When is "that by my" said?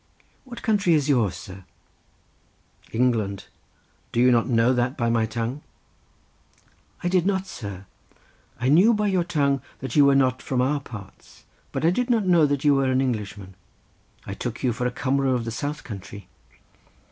4.73-5.27